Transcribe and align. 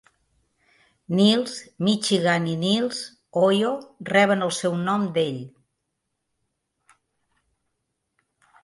Niles, 1.17 1.53
Michigan 1.87 2.47
i 2.55 2.57
Niles, 2.63 3.03
Ohio, 3.43 3.75
reben 4.13 4.43
el 4.49 4.55
seu 4.61 4.77
nom 4.89 5.07
d"ell. 5.19 5.41